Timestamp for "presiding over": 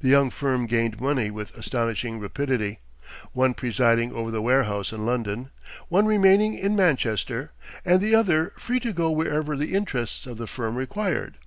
3.54-4.30